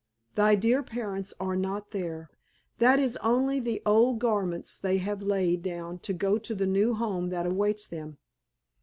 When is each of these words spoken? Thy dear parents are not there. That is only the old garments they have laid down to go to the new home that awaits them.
Thy 0.33 0.55
dear 0.55 0.81
parents 0.81 1.31
are 1.39 1.55
not 1.55 1.91
there. 1.91 2.31
That 2.79 2.97
is 2.97 3.17
only 3.17 3.59
the 3.59 3.83
old 3.85 4.17
garments 4.17 4.79
they 4.79 4.97
have 4.97 5.21
laid 5.21 5.61
down 5.61 5.99
to 5.99 6.11
go 6.11 6.39
to 6.39 6.55
the 6.55 6.65
new 6.65 6.95
home 6.95 7.29
that 7.29 7.45
awaits 7.45 7.85
them. 7.85 8.17